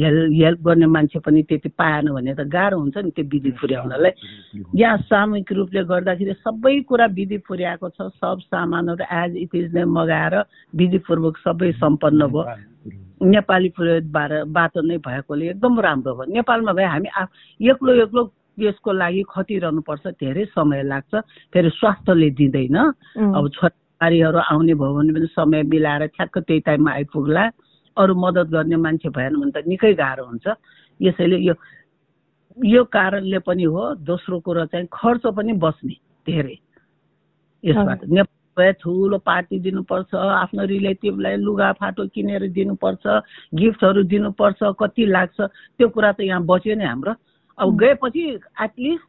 हेल्प 0.00 0.32
हेल्प 0.36 0.60
गर्ने 0.60 0.86
मान्छे 0.86 1.18
पनि 1.24 1.42
त्यति 1.48 1.68
पाएन 1.72 2.12
भने 2.12 2.34
त 2.34 2.44
गाह्रो 2.44 2.78
हुन्छ 2.78 2.96
नि 2.98 3.10
त्यो 3.10 3.24
विधि 3.24 3.50
पुर्याउनलाई। 3.56 4.12
यहाँ 4.76 4.96
सामूहिक 5.08 5.52
रूपले 5.52 5.84
गर्दाखेरि 5.84 6.34
सबै 6.44 6.80
कुरा 6.84 7.06
विधि 7.16 7.38
पुर्याएको 7.48 7.88
छ। 7.88 8.12
सब 8.20 8.38
सामानहरू 8.52 9.04
एज 9.04 9.36
इट 9.36 9.54
इज 9.54 9.74
नै 9.74 9.84
मगाएर 9.88 10.34
विधिपूर्वक 10.76 11.36
सबै 11.40 11.72
सम्पन्न 11.80 12.26
भयो। 12.28 12.44
नेपाली 13.24 13.72
बाट 14.12 14.76
नै 14.76 14.96
भएकोले 15.00 15.50
एकदम 15.50 15.80
राम्रो 15.80 16.14
भयो। 16.14 16.32
नेपालमा 16.32 16.72
भए 16.72 16.84
हामी 16.84 17.08
एक्लो 17.70 17.92
एक्लो 18.04 18.22
यसको 18.60 18.92
लागि 18.92 19.22
खटिरहनुपर्छ। 19.30 20.06
धेरै 20.20 20.44
समय 20.52 20.82
लाग्छ। 20.84 21.12
फेरि 21.52 21.70
स्वास्थ्यले 21.70 22.30
दिँदैन। 22.38 22.76
अब 22.76 23.48
छोराछोरीहरू 24.00 24.38
आउने 24.38 24.74
भयो 24.74 24.94
भने 24.94 25.12
पनि 25.12 25.26
समय 25.26 25.62
मिलाएर 25.62 26.06
ठ्याक्क 26.06 26.38
त्यही 26.38 26.60
टाइममा 26.60 26.90
आइपुग्ला। 26.92 27.50
अरू 27.96 28.14
मद्दत 28.14 28.46
गर्ने 28.50 28.76
मान्छे 28.76 29.08
भएन 29.08 29.34
भने 29.40 29.50
त 29.54 29.66
निकै 29.66 29.94
गाह्रो 29.94 30.24
हुन्छ। 30.26 30.46
यसैले 31.00 31.38
यो 31.38 31.54
यो 32.58 32.84
कारणले 32.84 33.38
पनि 33.38 33.64
हो 33.64 33.94
दोस्रो 34.02 34.40
कुरो 34.40 34.64
चाहिँ 34.66 34.86
खर्च 34.92 35.26
पनि 35.36 35.52
बस्ने 35.58 35.94
धेरै। 36.26 36.58
यसबाट 37.64 38.04
नेपाल 38.04 38.72
ठुलो 38.82 39.18
पार्टी 39.18 39.58
दिनुपर्छ 39.58 40.14
आफ्नो 40.14 40.64
रिलेटिभलाई 40.64 41.36
लुगाफाटो 41.36 42.06
किनेर 42.14 42.48
दिनुपर्छ 42.50 43.04
गिफ्टहरू 43.54 44.02
दिनुपर्छ 44.10 44.60
कति 44.78 45.06
लाग्छ 45.06 45.40
त्यो 45.78 45.88
कुरा 45.88 46.12
त 46.12 46.20
यहाँ 46.20 46.42
बच्यो 46.42 46.74
नि 46.74 46.84
हाम्रो। 46.84 47.14
अब 47.58 47.76
गएपछि 47.78 48.22
एटलिस्ट 48.62 49.06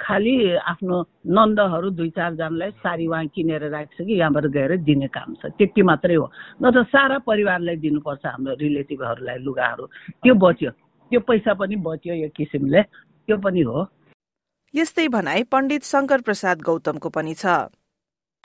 खालि 0.00 0.34
आफ्नो 0.56 0.96
नन्दहरू 1.26 1.90
दुई 1.90 2.10
चारजनालाई 2.10 2.70
साडी 2.70 3.06
उहाँ 3.06 3.26
किनेर 3.26 3.68
राख्छ 3.70 3.96
कि 4.02 4.12
यहाँबाट 4.12 4.44
गएर 4.46 4.76
दिने 4.84 5.08
काम 5.08 5.34
छ। 5.34 5.46
त्यति 5.58 5.82
मात्रै 5.82 6.14
हो। 6.14 6.26
न 6.62 6.70
त 6.70 6.86
सारा 6.88 7.18
परिवारलाई 7.24 7.76
दिनुपर्छ 7.76 8.26
हाम्रो 8.26 8.54
रिलेटिभहरूलाई 8.60 9.38
लुगाहरू। 9.38 9.84
त्यो 10.22 10.34
बच्यो। 10.34 10.70
त्यो 11.10 11.20
पैसा 11.20 11.54
पनि 11.54 11.76
बच्यो 11.76 12.14
यो 12.14 12.28
किसिमले। 12.36 12.82
त्यो 12.82 13.36
पनि 13.38 13.60
हो। 13.60 13.86
यस्तै 14.74 15.08
भनाई 15.08 15.42
पण्डित 15.52 15.82
शङ्कर 15.82 16.20
प्रसाद 16.20 16.62
गौतमको 16.62 17.08
पनि 17.08 17.34
छ। 17.34 17.44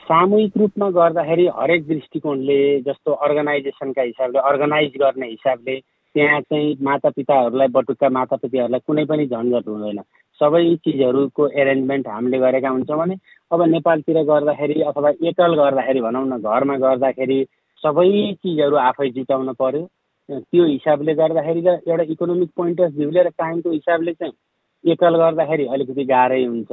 सामूहिक 0.06 0.52
रूपमा 0.56 0.88
गर्दाखेरि 0.90 1.46
हरेक 1.56 1.86
दृष्टिकोणले 1.88 2.58
जस्तो 2.86 3.10
अर्गनाइजेसनका 3.26 4.02
हिसाबले 4.02 4.38
अर्गनाइज 4.38 4.92
गर्ने 5.00 5.26
हिसाबले 5.26 5.76
त्यहाँ 6.14 6.40
चाहिँ 6.40 6.76
मातापिताहरूलाई 6.82 7.68
बटुका 7.68 8.08
मातापिताहरूलाई 8.08 8.80
कुनै 8.86 9.04
पनि 9.04 9.26
झन्झट 9.26 9.68
हुँदैन। 9.68 9.98
सबै 10.40 10.62
चिजहरूको 10.84 11.48
एरेन्जमेन्ट 11.62 12.08
हामीले 12.08 12.38
गरेका 12.38 12.68
हुन्छौँ 12.68 12.98
भने 12.98 13.16
अब 13.50 13.62
नेपालतिर 13.74 14.22
गर्दाखेरि 14.30 14.80
अथवा 14.90 15.10
एकल 15.30 15.54
गर्दाखेरि 15.62 16.00
भनौँ 16.00 16.26
न 16.26 16.38
घरमा 16.44 16.76
गर्दाखेरि 16.84 17.38
सबै 17.84 18.08
चिजहरू 18.42 18.76
आफै 18.82 19.08
जुटाउन 19.16 19.52
पर्यो। 19.60 19.88
त्यो 20.28 20.64
हिसाबले 20.66 21.14
गर्दाखेरि 21.14 21.62
त 21.62 21.88
एउटा 21.88 22.04
इकोनोमिक 22.12 22.50
पोइन्ट 22.56 22.80
अफ 22.80 22.92
भ्यूले 22.92 23.22
र 23.22 23.28
टाइमको 23.38 23.70
हिसाबले 23.70 24.12
चाहिँ 24.12 24.92
एकल 24.92 25.16
गर्दाखेरि 25.16 25.66
अलिकति 25.74 26.04
गाह्रै 26.04 26.44
हुन्छ। 26.44 26.72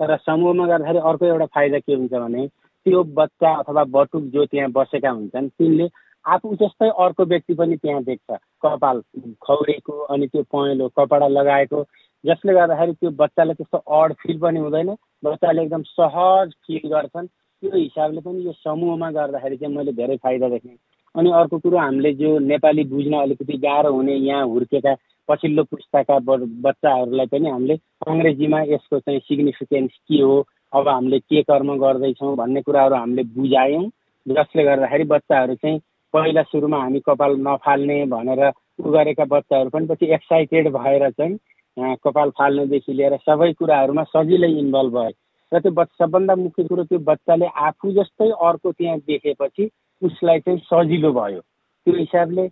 तर 0.00 0.16
समूहमा 0.26 0.66
गर्दाखेरि 0.66 0.98
अर्को 1.10 1.26
एउटा 1.26 1.46
फाइदा 1.54 1.78
के 1.78 1.94
हुन्छ 1.94 2.12
भने 2.12 2.46
त्यो 2.86 3.02
बच्चा 3.18 3.54
अथवा 3.62 3.84
बटुक 3.96 4.22
जो 4.34 4.44
त्यहाँ 4.46 4.70
बसेका 4.72 5.10
हुन्छन् 5.10 5.48
तिनले 5.58 5.88
आफू 6.24 6.54
जस्तै 6.60 6.88
अर्को 7.04 7.24
व्यक्ति 7.24 7.54
पनि 7.54 7.76
त्यहाँ 7.76 8.02
देख्छ। 8.04 8.38
कपाल 8.64 9.02
खौरेको 9.44 9.98
अनि 10.14 10.26
त्यो 10.26 10.42
पहेँलो 10.52 10.88
कपडा 10.98 11.28
लगाएको 11.28 11.82
जसले 12.24 12.52
गर्दाखेरि 12.54 12.92
त्यो 12.92 13.10
बच्चालाई 13.18 13.54
त्यस्तो 13.54 13.78
अड 13.78 14.12
फिल 14.22 14.38
पनि 14.38 14.58
हुँदैन। 14.60 14.90
बच्चाले 15.24 15.62
एकदम 15.62 15.82
सहज 15.82 16.52
फिल 16.66 16.88
गर्छन्। 16.90 17.26
त्यो 17.26 17.76
हिसाबले 17.76 18.20
पनि 18.20 18.44
यो 18.46 18.52
समूहमा 18.52 19.10
गर्दाखेरि 19.10 19.56
चाहिँ 19.56 19.74
मैले 19.76 19.92
धेरै 19.92 20.16
फाइदा 20.16 20.48
देखेँ। 20.48 20.76
अनि 21.14 21.30
अर्को 21.30 21.58
कुरो 21.58 21.78
हामीले 21.78 22.12
जो 22.14 22.38
नेपाली 22.38 22.84
बुझ्न 22.84 23.14
अलिकति 23.20 23.58
गाह्रो 23.58 23.92
हुने 23.92 24.14
यहाँ 24.14 24.46
हुर्केका 24.46 24.94
पछिल्लो 25.28 25.64
पुस्ताका 25.70 26.18
बच्चाहरूलाई 26.28 27.26
पनि 27.26 27.48
हामीले 27.50 27.74
अङ्ग्रेजीमा 28.08 28.60
यसको 28.68 28.98
चाहिँ 28.98 29.20
सिग्निफिकेन्स 29.20 29.92
के 30.08 30.22
हो 30.22 30.36
अब 30.72 30.88
हामीले 30.88 31.18
के 31.18 31.42
कर्म 31.42 31.76
गर्दैछौँ 31.78 32.36
भन्ने 32.36 32.62
कुराहरू 32.62 32.94
हामीले 32.94 33.22
बुझायौँ। 33.36 33.84
जसले 34.26 34.64
गर्दाखेरि 34.64 35.04
बच्चाहरू 35.04 35.54
चाहिँ 35.54 35.78
पहिला 36.14 36.42
सुरुमा 36.42 36.78
हामी 36.82 37.00
कपाल 37.00 37.36
नफाल्ने 37.46 38.04
भनेर 38.06 38.42
उ 38.48 38.90
गरेका 38.92 39.24
बच्चाहरू 39.24 39.70
पनि 39.70 39.86
पछि 39.86 40.06
एक्साइटेड 40.14 40.68
भएर 40.72 41.10
चाहिँ 41.10 41.36
कपाल 41.78 42.30
फाल्नुदेखि 42.38 42.92
लिएर 42.92 43.16
सबै 43.22 43.52
कुराहरूमा 43.52 44.04
सजिलै 44.14 44.50
इन्भल्भ 44.58 44.94
भए। 44.94 45.12
र 45.52 45.60
त्यो 45.60 45.72
बच्चा 45.72 46.04
सबभन्दा 46.04 46.34
मुख्य 46.36 46.64
कुरो 46.64 46.84
त्यो 46.84 46.98
बच्चाले 47.06 47.46
आफू 47.66 47.92
जस्तै 47.92 48.30
अर्को 48.30 48.72
त्यहाँ 48.72 48.98
देखेपछि 48.98 49.70
उसलाई 50.02 50.38
चाहिँ 50.40 50.58
सजिलो 50.64 51.12
भयो। 51.12 51.40
त्यो 51.40 51.94
हिसाबले 51.98 52.44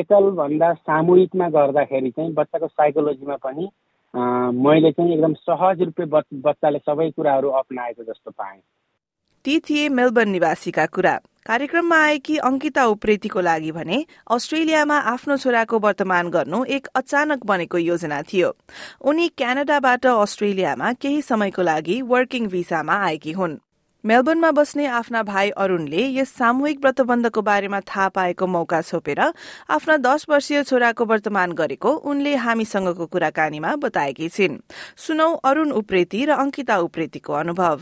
एकलभन्दा 0.00 0.72
सामूहिकमा 0.74 1.48
गर्दाखेरि 1.48 2.10
चाहिँ 2.10 2.32
बच्चाको 2.34 2.66
साइकोलोजीमा 2.68 3.36
पनि 3.44 3.68
मैले 4.14 4.90
चाहिँ 4.92 5.12
एकदम 5.12 5.34
सहज 5.34 5.82
रूपले 5.82 6.06
बच्चाले 6.40 6.78
सबै 6.78 7.10
कुराहरू 7.10 7.48
अप्नाएको 7.60 8.02
जस्तो 8.04 8.30
पाएँ। 8.30 8.60
ती 9.46 9.58
थिए 9.60 9.88
मेलबर्न 9.88 10.28
निवासीका 10.28 10.84
कुरा। 10.86 11.12
कार्यक्रममा 11.46 11.98
आएकी 12.04 12.36
अंकिता 12.38 12.84
उप्रेतीको 12.86 13.40
लागि 13.40 13.70
भने 13.72 13.98
अस्ट्रेलियामा 14.26 14.96
आफ्नो 15.10 15.36
छोराको 15.36 15.78
वर्तमान 15.78 16.30
गर्नु 16.30 16.64
एक 16.66 16.86
अचानक 16.94 17.44
बनेको 17.46 17.78
योजना 17.78 18.20
थियो। 18.22 18.50
उनी 19.00 19.28
क्यानाडाबाट 19.38 20.06
अस्ट्रेलियामा 20.06 20.92
केही 20.92 21.22
समयको 21.22 21.62
लागि 21.62 22.00
वर्किङ 22.02 22.48
भिसामा 22.48 22.98
आएकी 23.04 23.32
हुन्। 23.32 23.56
मेलबर्नमा 24.04 24.50
बस्ने 24.50 24.86
आफ्ना 24.96 25.22
भाइ 25.22 25.50
अरूणले 25.56 26.02
यस 26.10 26.34
सामूहिक 26.34 26.78
व्रतबन्धको 26.82 27.42
बारेमा 27.42 27.80
थाहा 27.86 28.08
पाएको 28.10 28.46
मौका 28.48 28.80
छोपेर 28.82 29.20
आफ्ना 29.70 29.96
दश 30.02 30.26
वर्षीय 30.28 30.62
छोराको 30.64 31.04
वर्तमान 31.06 31.52
गरेको 31.54 31.94
उनले 32.04 32.34
हामीसँगको 32.34 33.06
कुराकानीमा 33.06 33.76
बताएकी 33.78 34.28
छिन्। 34.28 34.62
सुनौ 34.96 35.34
अरूण 35.44 35.70
उप्रेती 35.72 36.24
र 36.24 36.30
अंकिता 36.34 36.78
उप्रेतीको 36.80 37.32
अनुभव। 37.32 37.80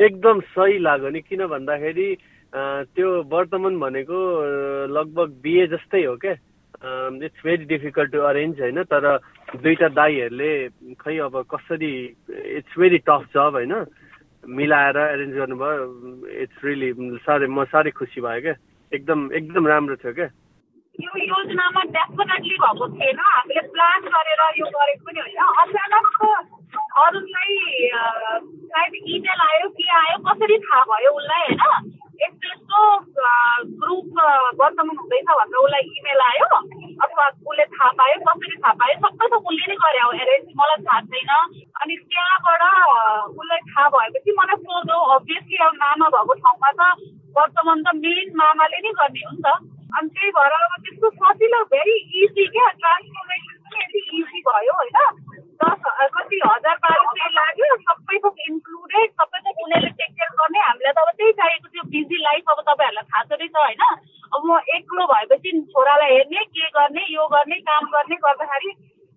एकदम 0.00 0.40
सही 0.52 0.78
लाग्यो 0.78 1.08
नि। 1.10 1.20
किन 1.20 1.46
भन्दाखेरि 1.46 2.08
त्यो 2.52 3.08
वर्तमान 3.32 3.78
भनेको 3.78 4.18
लगभग 4.90 5.28
बिए 5.42 5.66
जस्तै 5.72 6.04
हो 6.04 6.16
क्या 6.16 6.32
it's 7.26 7.40
very 7.44 7.64
difficult 7.70 8.12
to 8.12 8.20
arrange 8.24 8.60
होइन? 8.60 8.82
तर 8.84 9.04
दुईवटा 9.54 9.88
दाईहरूले 9.94 10.52
खै 11.00 11.16
अब 11.20 11.34
कसरी 11.52 11.92
इट्स 12.58 12.78
भेरी 12.78 12.98
टफ 13.08 13.22
जब 13.34 13.54
होइन? 13.54 13.74
मिलाएर 14.48 14.96
एरेन्ज 14.98 15.34
गर्नुभयो 15.36 15.84
इट्स 16.42 16.64
रियली 16.64 16.90
साह्रै 17.26 17.46
म 17.46 17.64
साह्रै 17.68 17.90
खुसी 17.92 18.20
भयो 18.20 18.40
क्या 18.40 18.54
एकदम 18.92 19.18
एकदम 19.36 19.66
राम्रो 19.68 19.96
थियो 20.00 20.12
क्या 20.14 20.28
यो 20.98 21.12
योजनामा 21.18 21.82
डेफिनेटली 21.96 22.56
भएको 22.62 22.88
थिएन। 22.96 23.18
हामीले 23.26 23.62
प्लान 23.74 24.00
गरेर 24.14 24.40
यो 24.60 24.66
गरेको 24.72 25.04
पनि 25.06 25.20
होइन। 25.20 25.40
अचानक 25.62 26.08
अरूलाई 27.04 27.54
सायद 28.70 28.94
इमेल 29.08 29.40
आयो 29.46 29.68
के 29.76 29.88
आयो 29.98 30.18
कसरी 30.24 30.58
थाहा 30.64 30.84
भयो 30.90 31.10
उसलाई 31.12 31.46
होइन 31.48 31.98
यस्तो 32.22 32.80
ग्रुप 33.80 34.18
वर्तमान 34.60 34.96
हुँदैछ 34.96 35.30
भनेर 35.30 35.56
उसलाई 35.60 35.88
इमेल 35.98 36.20
आयो 36.24 36.48
अथवा 37.04 37.26
उसले 37.28 37.64
थाहा 37.72 37.90
पायो 38.00 38.18
कसरी 38.26 38.56
थाहा 38.56 38.72
पायो 38.82 38.98
सबै 39.04 39.28
त 39.28 39.40
उसले 39.42 39.66
नै. 39.66 39.76
गरे 39.84 40.00
हो 40.00 40.10
एरेन्ज 40.18 40.52
मलाई 40.56 40.84
थाहा 40.84 41.00
छैन 41.06 41.32
अनि 41.80 41.96
त्यहाँबाट 42.04 42.62
उसलाई 43.34 43.64
थाहा 43.70 43.88
भएपछि 43.96 44.36
मलाई 44.38 44.62
सोधो 44.64 45.00
अभियसली 45.16 45.62
अब 45.66 45.80
मामा 45.82 46.08
भएको 46.16 46.38
ठाउँमा 46.42 46.70
त 46.72 47.10
वर्तमान 47.36 47.82
त 47.82 47.96
मेन 47.98 48.32
मामाले 48.36 48.80
नै 48.80 48.94
गर्ने 49.00 49.26
हो 49.26 49.32
नि 49.32 49.42
त 49.42 49.58
अनि 49.90 50.08
त्यही 50.10 50.30
भएर 50.30 50.56
अब 50.60 50.74
त्यस्तो 50.80 51.10
सजिलो 51.18 51.64
भेरी 51.70 51.96
इजी 52.20 52.46
क्या 52.48 52.68
ट्रान्सफर्मेसन 52.78 53.78
यति 53.78 54.00
इजी 54.18 54.42
भयो 54.48 54.74
होइन 54.74 54.98
दस 55.62 55.82
कति 56.12 56.38
हजार 56.42 56.76
बाह्र 56.84 57.08
सय 57.14 57.32
लाग्यो 57.32 57.70
सबै 57.80 58.18
थोक 58.18 58.36
इन्क्लुडेड 58.44 59.10
सबै 59.14 59.40
थोक 59.40 59.58
उनीहरूले 59.64 59.90
टेक 59.98 60.12
केयर 60.12 60.30
गर्ने 60.38 60.62
हामीलाई 60.66 60.92
त 60.92 61.02
अब 61.02 61.10
त्यही 61.16 61.32
चाहिएको 61.40 61.72
थियो 61.74 61.84
बिजी 61.94 62.22
लाइफ 62.22 62.54
अब 62.54 62.62
तपाईँहरूलाई 62.62 63.10
थाहा 63.10 63.24
छ 63.24 63.40
रहेछ 63.40 63.58
होइन 63.58 63.82
अब 64.32 64.46
म 64.46 64.60
एक्लो 64.76 65.06
भएपछि 65.12 65.52
छोरालाई 65.74 66.14
हेर्ने 66.14 66.44
के 66.54 66.70
गर्ने 66.78 67.04
यो 67.08 67.26
गर्ने 67.34 67.60
काम 67.68 67.90
गर्ने 67.96 68.20
गर्दाखेरि 68.24 68.72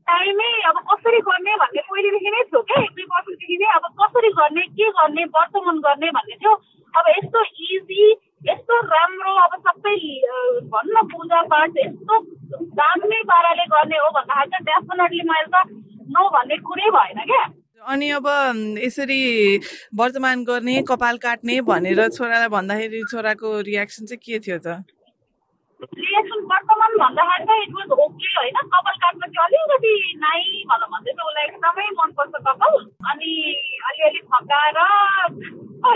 टाइमै 0.08 0.52
अब 0.72 0.84
कसरी 0.90 1.24
गर्ने 1.28 1.56
भन्ने 1.56 1.86
पहिलेदेखि 1.88 2.36
नै 2.36 2.44
थियो 2.44 2.62
क्या 2.72 2.84
एक 2.84 2.92
दुई 2.98 3.08
वर्षदेखि 3.14 3.58
नै 3.58 3.72
अब 3.76 3.90
कसरी 4.02 4.36
गर्ने 4.42 4.68
के 4.74 4.90
गर्ने 4.98 5.26
वर्तमान 5.38 5.82
गर्ने 5.88 6.12
भन्ने 6.18 6.36
थियो 6.36 6.56
अब 6.94 7.10
यस्तो 7.10 7.46
इजी 7.70 8.12
यस्तो 8.50 8.80
राम्रो 8.88 9.38
अब 9.42 9.54
सबै 9.62 9.96
भन्न 10.74 10.98
न 10.98 11.08
पूजापाठ 11.12 11.80
यस्तो 11.80 12.20
दामी 12.80 13.22
पाराले 13.32 13.66
गर्ने 13.72 13.98
हो 13.98 14.10
भन्दाखेरि 14.18 14.52
चाहिँ 14.52 14.66
डेफिनेटली 14.70 15.28
मैले 15.30 15.50
त 15.56 15.66
नो 16.16 16.30
भन्ने 16.30 16.58
कुरै 16.64 16.90
भएन 16.92 17.22
क्या 17.26 17.44
अनि 17.86 18.03
अब 18.14 18.28
यसरी 18.84 19.22
वर्तमान 20.02 20.44
गर्ने 20.46 20.82
कपाल 20.90 21.18
काट्ने 21.26 21.60
भनेर 21.70 22.08
छोरालाई 22.10 22.48
भन्दाखेरि 22.58 23.04
छोराको 23.12 23.60
रियाक्सन 23.70 24.06
चाहिँ 24.06 24.22
के 24.26 24.40
थियो 24.40 24.58
त? 24.66 24.84
रियाक्सन 26.02 26.44
वर्तमान 26.52 26.92
भन्दाखेरि 27.04 27.46
चाहिँ 27.48 27.64
इट 27.64 27.74
वाज 27.78 27.92
ओके 28.06 28.30
होइन। 28.38 28.58
कपाल 28.74 28.96
काट्न 29.04 29.32
चाहिँ 29.34 29.46
अलिकति 29.46 29.94
नाइ 30.24 30.42
भनेर 30.72 30.88
भन्दैछ 30.94 31.20
उसलाई 31.28 31.46
एकदमै 31.48 31.88
मनपर्छ 32.00 32.34
कपाल। 32.48 32.74
अनि 33.12 33.34
अलिअलि 33.90 34.22
फकाएर 34.34 34.80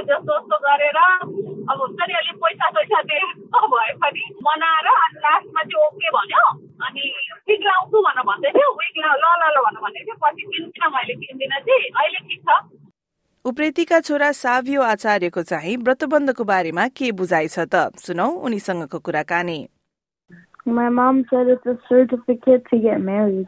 जस्तो 0.08 0.34
जस्तो 0.38 0.58
गरेर 0.68 0.98
अब 0.98 1.78
हुन्छ 1.82 2.00
नि 2.10 2.14
अलिक 2.22 2.38
पैसा 2.44 2.70
पैसा 2.78 3.02
दिएर 3.12 3.30
भए 3.74 3.94
पनि 4.04 4.24
मनाएर 4.48 4.88
अनि 4.96 5.20
लास्टमा 5.28 5.62
चाहिँ 5.64 5.86
ओके 5.88 6.10
भन्यो। 6.18 6.46
अनि 6.86 7.04
विक 7.50 7.62
लाउँछु 7.68 8.02
भनेर 8.08 8.26
भन्दै 8.30 8.52
थियो 8.58 8.70
विक 8.82 8.98
ल 9.04 9.06
ल 9.24 9.26
ल 9.54 9.64
भनेर 9.68 9.82
भन्दै 9.86 10.04
थियो 10.08 10.16
पछि 10.26 10.44
किन्दिनँ 10.56 10.92
मैले 10.98 11.16
किन्दिनँ 11.24 11.62
चाहिँ 11.70 11.90
अहिले 12.02 12.20
ठिक 12.28 12.42
छ 12.50 12.60
उप्रेतीका 13.46 14.00
छोरा 14.10 14.32
साभियो 14.42 14.82
आचार्यको 14.92 15.44
चाहिँ 15.54 15.78
व्रतबन्धको 15.88 16.44
बारेमा 16.54 16.88
के 17.00 17.12
बुझाइ 17.22 17.48
छ 17.56 17.66
त 17.74 18.06
सुनौ 18.06 18.30
उनीसँगको 18.50 19.00
कुराकानी 19.10 19.60
My 20.78 20.90
mom 20.90 21.20
said 21.30 21.48
it's 21.48 21.66
a 21.66 21.80
certificate 21.88 22.66
to 22.72 22.78
get 22.86 23.00
married. 23.00 23.48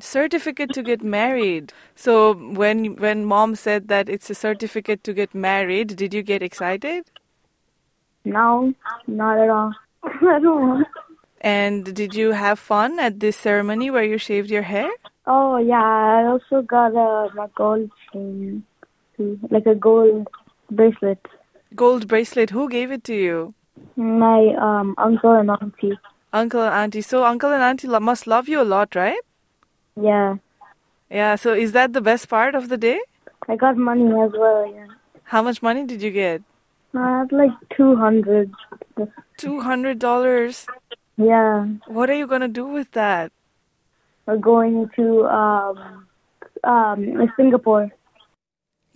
certificate 0.00 0.70
to 0.74 0.82
get 0.82 1.02
married. 1.02 1.72
So 1.94 2.34
when 2.34 2.96
when 2.96 3.24
mom 3.24 3.54
said 3.54 3.88
that 3.88 4.08
it's 4.08 4.30
a 4.30 4.34
certificate 4.34 5.04
to 5.04 5.12
get 5.12 5.34
married, 5.34 5.96
did 5.96 6.14
you 6.14 6.22
get 6.22 6.42
excited? 6.42 7.10
No, 8.24 8.72
not 9.06 9.38
at 9.38 9.50
all. 9.50 9.74
I 10.04 10.38
don't 10.38 10.68
want. 10.68 10.86
And 11.40 11.94
did 11.94 12.14
you 12.14 12.32
have 12.32 12.58
fun 12.58 12.98
at 13.00 13.20
this 13.20 13.36
ceremony 13.36 13.90
where 13.90 14.04
you 14.04 14.18
shaved 14.18 14.50
your 14.50 14.62
hair? 14.62 14.90
Oh 15.26 15.56
yeah, 15.56 15.82
I 15.82 16.26
also 16.26 16.62
got 16.62 16.92
a 16.94 17.34
my 17.34 17.46
gold 17.54 17.90
chain, 18.12 18.64
like 19.50 19.66
a 19.66 19.74
gold 19.74 20.28
bracelet. 20.70 21.18
Gold 21.74 22.08
bracelet. 22.08 22.50
Who 22.50 22.68
gave 22.68 22.90
it 22.90 23.04
to 23.04 23.14
you? 23.14 23.54
My 23.96 24.54
um 24.60 24.94
uncle 24.98 25.32
and 25.32 25.50
auntie. 25.50 25.98
Uncle 26.32 26.62
and 26.62 26.74
auntie. 26.74 27.00
So 27.02 27.24
uncle 27.24 27.52
and 27.52 27.62
auntie 27.62 27.88
must 27.88 28.26
love 28.26 28.48
you 28.48 28.60
a 28.60 28.68
lot, 28.76 28.94
right? 28.94 29.20
Yeah, 29.96 30.36
Yeah. 31.10 31.36
So 31.36 31.54
is 31.54 31.72
that 31.72 31.92
the 31.92 32.00
best 32.00 32.28
part 32.28 32.54
of 32.54 32.68
the 32.68 32.76
day? 32.76 33.00
I 33.48 33.56
got 33.56 33.76
money 33.76 34.06
as 34.20 34.32
well. 34.32 34.70
Yeah, 34.72 34.86
How 35.24 35.42
much 35.42 35.62
money 35.62 35.84
did 35.86 36.02
you 36.02 36.10
get? 36.10 36.42
I 36.94 37.18
had 37.18 37.32
like 37.32 37.52
two 37.76 37.96
hundred. 37.96 38.52
Two 39.36 39.60
hundred 39.60 39.98
dollars. 39.98 40.66
Yeah, 41.20 41.66
What 41.86 42.08
are 42.08 42.18
you 42.18 42.26
gonna 42.26 42.48
do 42.48 42.64
with 42.74 42.90
that? 42.92 43.30
we're 44.26 44.38
going 44.38 44.88
to 44.96 45.06
um 45.38 45.80
um 46.64 47.28
Singapore. 47.36 47.88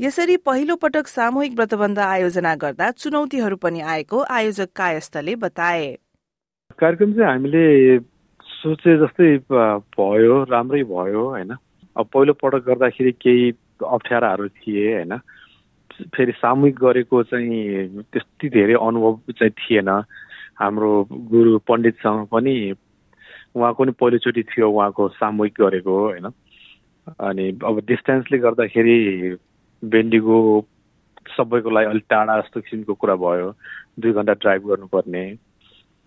यसरी 0.01 0.37
पहिलो 0.37 0.77
पटक 0.77 1.07
सामूहिक 1.07 1.53
व्रतबन्ध 1.53 1.99
आयोजना 1.99 2.55
गर्दा 2.55 2.91
चुनौतीहरू 2.91 3.57
पनि 3.57 3.81
आएको 3.81 4.23
आयोजक 4.39 4.69
कायस्थले 4.77 5.35
बताए। 5.45 5.85
कार्यक्रम 6.79 7.13
चाहिँ 7.13 7.31
हामीले 7.31 7.99
सोचे 8.55 8.97
जस्तै 9.05 9.31
भयो 9.99 10.43
राम्रै 10.45 10.83
भयो 10.83 11.29
होइन? 11.29 11.55
अब 11.97 12.07
पहिलो 12.15 12.33
पटक 12.33 12.67
गर्दाखेरि 12.67 13.13
केही 13.13 13.53
अप्ठ्याराहरू 13.87 14.49
थिए 14.49 14.95
होइन? 14.95 15.17
फेरि 16.17 16.33
सामूहिक 16.33 16.77
गरेको 16.79 17.23
चाहिँ 17.23 18.03
त्यति 18.03 18.49
धेरै 18.49 18.75
अनुभव 18.75 19.21
चाहिँ 19.31 19.51
थिएन। 19.51 19.91
हाम्रो 20.61 21.09
गुरु 21.11 21.59
पण्डितसँग 21.69 22.27
पनि 22.33 22.55
उहाँको 23.55 23.83
पनि 23.85 23.93
पहिलोचोटि 24.01 24.43
थियो 24.43 24.71
उहाँको 24.71 25.09
सामूहिक 25.09 25.55
गरेको 25.61 25.99
होइन। 26.01 26.27
अनि 27.21 27.49
अब 27.65 27.81
डिस्टेन्सले 27.87 28.39
गर्दाखेरि 28.39 28.99
बेन्डीको 29.83 30.37
सबैको 31.37 31.71
लागि 31.71 31.87
अलिक 31.87 32.05
टाढा 32.11 32.41
जस्तो 32.41 32.61
किसिमको 32.61 32.95
कुरा 32.95 33.15
भयो 33.17 33.51
दुई 34.01 34.13
घन्टा 34.13 34.33
ड्राइभ 34.33 34.63
गर्नुपर्ने। 34.69 35.25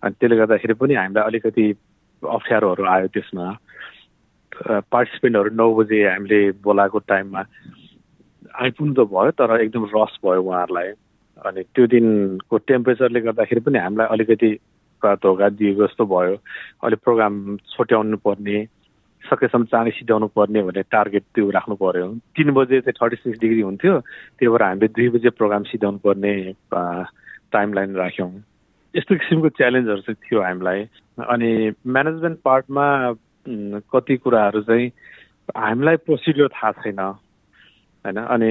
अनि 0.02 0.14
त्यसले 0.20 0.36
गर्दाखेरि 0.36 0.74
पनि 0.74 0.94
हामीलाई 0.94 1.24
अलिकति 1.24 1.66
अप्ठ्यारोहरू 2.22 2.84
आयो 2.84 3.06
त्यसमा। 3.14 3.46
पार्टिसिपेन्टहरू 4.92 5.50
नौ 5.54 5.74
बजे 5.74 5.98
हामीले 6.08 6.40
बोलाएको 6.62 6.98
टाइममा। 6.98 7.42
आइपुग्नु 8.58 8.94
त 8.94 9.08
भयो 9.08 9.30
तर 9.38 9.60
एकदम 9.60 9.84
रस 9.94 10.18
भयो 10.24 10.42
उहाँहरूलाई। 10.42 10.92
अनि 11.46 11.62
त्यो 11.74 11.86
दिनको 11.86 12.56
टेम्परेचरले 12.68 13.20
गर्दाखेरि 13.20 13.60
पनि 13.66 13.78
हामीलाई 13.78 14.06
अलिकति 14.14 14.50
धोका 15.02 15.48
दिएको 15.54 15.86
जस्तो 15.86 16.04
भयो। 16.06 16.34
अलिक 16.82 16.98
प्रोग्राम 17.04 17.34
छोट्याउनु 17.70 18.16
पर्ने 18.26 18.58
सकेसम्म 19.22 19.64
चाँडै 19.70 19.90
सिध्याउनु 19.98 20.26
पर्ने 20.34 20.62
भन्ने 20.62 20.82
टार्गेट 20.90 21.24
त्यो 21.34 21.50
राख्नु 21.50 21.74
पर्यो। 21.78 22.06
तिन 22.34 22.50
बजे 22.54 22.80
चाहिँ 22.80 22.98
थर्टी 22.98 23.16
सिक्स 23.16 23.38
डिग्री 23.40 23.60
हुन्थ्यो 23.60 23.94
त्यही 24.38 24.48
भएर 24.48 24.62
हामीले 24.62 24.88
दुई 24.88 25.08
बजे 25.14 25.30
प्रोग्राम 25.38 25.62
सिध्याउनु 25.70 25.98
पर्ने 26.06 26.32
टाइम 27.52 27.72
लाइन 27.74 27.94
राख्यौँ। 27.96 28.30
यस्तो 28.94 29.14
किसिमको 29.14 29.48
च्यालेन्जहरू 29.58 30.00
चाहिँ 30.00 30.18
थियो 30.24 30.40
हामीलाई। 30.42 30.80
अनि 31.18 31.50
म्यानेजमेन्ट 31.86 32.38
पार्टमा 32.44 32.86
कति 33.92 34.16
कुराहरू 34.16 34.60
चाहिँ 34.66 34.86
हामीलाई 35.56 35.96
प्रोसिड्योर 36.06 36.48
थाहा 36.48 36.72
छैन। 36.82 37.00
होइन 37.00 38.16
अनि 38.16 38.50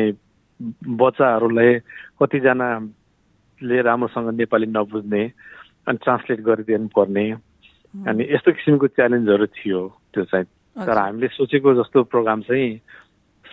बच्चाहरूलाई 0.62 1.72
कतिजनाले 2.20 3.82
राम्रोसँग 3.82 4.30
नेपाली 4.38 4.68
नबुझ्ने 4.74 5.24
अनि 5.88 5.98
ट्रान्सलेट 6.04 6.40
गरिदिनु 6.42 6.88
पर्ने। 6.96 7.26
अनि 8.08 8.24
यस्तो 8.34 8.52
किसिमको 8.52 8.88
च्यालेन्जहरू 8.88 9.46
थियो 9.58 9.80
त्यो 10.14 10.24
चाहिँ। 10.32 10.46
तर 10.86 10.98
हामीले 10.98 11.28
सोचेको 11.28 11.74
जस्तो 11.82 12.04
प्रोग्राम 12.14 12.42
चाहिँ 12.50 12.70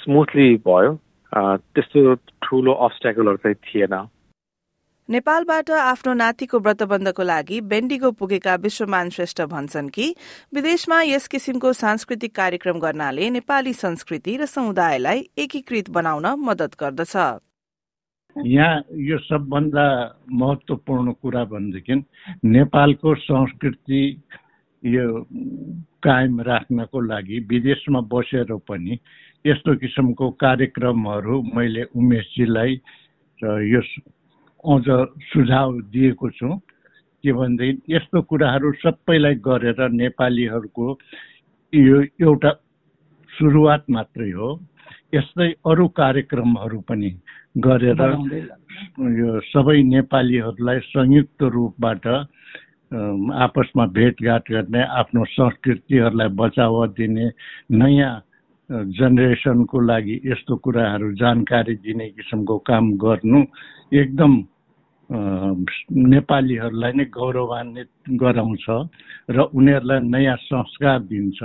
स्मुथली 0.03 0.49
भयो। 0.65 0.91
त्यस्तो 1.33 2.15
ठुलो 2.43 2.73
अब्सट्याकलहरू 2.73 3.37
चाहिँ 3.37 3.57
थिएन। 3.65 3.95
नेपालबाट 5.09 5.71
आफ्नो 5.71 6.13
नातिको 6.15 6.59
व्रतबन्धको 6.59 7.23
लागि 7.23 7.61
बेन्डिगो 7.71 8.11
पुगेका 8.17 8.55
विश्वमान 8.57 9.09
श्रेष्ठ 9.13 9.41
भन्छन् 9.51 9.89
कि 9.93 10.07
विदेशमा 10.55 11.01
यस 11.03 11.27
किसिमको 11.29 11.73
सांस्कृतिक 11.73 12.35
कार्यक्रम 12.35 12.79
गर्नाले 12.81 13.29
नेपाली 13.31 13.73
संस्कृति 13.75 14.37
र 14.37 14.47
समुदायलाई 14.49 15.21
एकीकृत 15.45 15.91
बनाउन 15.93 16.27
मदत 16.41 16.77
गर्दछ। 16.81 17.17
यहाँ 18.37 18.81
यो 19.09 19.19
सबभन्दा 19.29 19.87
महत्त्वपूर्ण 20.33 21.13
कुरा 21.21 21.45
भनेदेखि 21.53 22.01
नेपालको 22.57 23.15
संस्कृति 23.29 24.03
यो 24.83 25.07
कायम 26.01 26.41
राख्नको 26.49 27.01
लागि 27.13 27.45
विदेशमा 27.53 28.01
बसेर 28.09 28.57
पनि 28.65 28.99
यस्तो 29.45 29.77
किसिमको 29.85 30.31
कार्यक्रमहरू 30.41 31.43
मैले 31.55 31.85
उमेशजीलाई 31.93 32.81
र 33.41 33.61
यो 33.69 33.81
अझ 34.65 34.85
सुझाव 35.23 35.81
दिएको 35.93 36.31
छु 36.31 36.49
के 37.25 37.33
भनेदेखि 37.33 37.95
यस्तो 37.95 38.23
कुराहरू 38.23 38.73
सबैलाई 38.81 39.35
गरेर 39.45 39.81
नेपालीहरूको 39.93 40.87
यो 41.73 42.01
एउटा 42.23 42.51
सुरुवात 43.33 43.85
मात्रै 43.91 44.31
हो। 44.31 44.49
यस्तै 45.15 45.49
अरू 45.67 45.87
कार्यक्रमहरू 45.97 46.81
पनि 46.89 47.11
गरेर 47.57 48.01
यो 49.15 49.41
सबै 49.49 49.83
नेपालीहरूलाई 49.85 50.79
संयुक्त 50.87 51.43
रूपबाट 51.55 52.07
आपसमा 53.39 53.87
भेटघाट 53.93 54.51
गर्ने 54.51 54.83
आफ्नो 55.01 55.25
संस्कृतिहरूलाई 55.31 56.29
बचावा 56.35 56.87
दिने 56.97 57.27
नयाँ 57.73 58.15
जेनेरेसनको 58.71 59.81
लागि 59.83 60.21
यस्तो 60.25 60.57
कुराहरू 60.57 61.13
जानकारी 61.15 61.75
दिने 61.77 62.09
किसिमको 62.11 62.59
काम 62.65 62.93
गर्नु 62.97 63.45
एकदम 63.93 64.33
नेपालीहरूलाई 65.11 66.93
नै 66.93 67.05
गौरवान्वित 67.05 67.91
गराउँछ 68.23 68.67
र 69.31 69.39
उनीहरूलाई 69.53 70.01
नयाँ 70.01 70.37
संस्कार 70.37 70.99
दिन्छ 71.11 71.41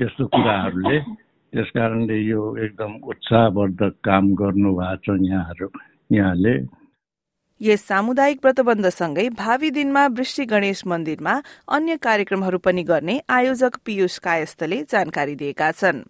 यस्तो 0.00 0.26
कुराहरूले। 0.26 0.98
त्यस 1.52 1.70
कारणले 1.76 2.16
यो 2.24 2.40
एकदम 2.64 2.92
उत्साहवर्धक 3.04 3.94
काम 4.04 4.24
गर्नुभएको 4.34 4.96
छ 5.04 5.20
यहाँहरू 5.20 5.68
यहाँले। 6.10 6.54
यस 7.60 7.80
सामुदायिक 7.86 8.38
व्रतबन्धसँगै 8.44 9.28
भावी 9.38 9.70
दिनमा 9.70 10.06
वृष्टि 10.06 10.44
गणेश 10.44 10.82
मन्दिरमा 10.86 11.34
अन्य 11.68 11.96
कार्यक्रमहरू 11.96 12.58
पनि 12.58 12.82
गर्ने 12.82 13.20
आयोजक 13.30 13.76
पीयूष 13.84 14.18
कायस्थले 14.18 14.82
जानकारी 14.82 15.34
दिएका 15.36 15.70
छन्। 15.70 16.02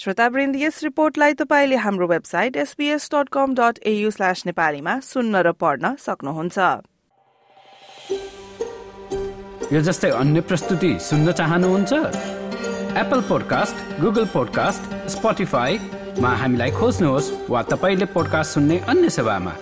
श्रोतावृन्द 0.00 0.56
यस 0.56 0.82
रिपोर्टलाई 0.82 1.32
तपाईँले 1.36 1.76
हाम्रो 1.76 2.06
website 2.08 2.56
SPS 2.56 3.08
dot 3.12 3.28
com 3.32 3.54
dot 3.54 3.78
AU 3.84 4.10
slash 4.10 4.42
नेपालीमा 4.46 4.94
सुन्न 5.04 5.36
र 5.36 5.52
पढ्न 5.52 5.94
सक्नुहुन्छ। 6.00 6.58
यो 9.72 9.80
जस्तै 9.84 10.10
अन्य 10.10 10.40
प्रस्तुति 10.40 10.92
सुन्न 11.04 11.32
चाहनुहुन्छ? 11.36 11.92
एप्पल 12.96 13.20
पोडकास्ट 13.28 14.00
गुगल 14.00 14.26
पोडकास्ट 14.32 14.82
स्पोटिफाईमा 15.12 16.30
हामीलाई 16.42 16.70
खोज्नुहोस् 16.80 17.32
वा 17.52 17.62
तपाईँले 17.68 18.06
पोडकास्ट 18.16 18.50
सुन्ने 18.54 18.78
अन्य 18.88 19.08
सेवामा। 19.20 19.52